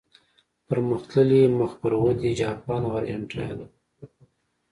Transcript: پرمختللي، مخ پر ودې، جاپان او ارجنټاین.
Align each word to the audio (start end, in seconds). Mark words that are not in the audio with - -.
پرمختللي، 0.67 1.41
مخ 1.57 1.71
پر 1.81 1.91
ودې، 2.01 2.31
جاپان 2.39 2.81
او 2.87 2.91
ارجنټاین. 2.99 3.59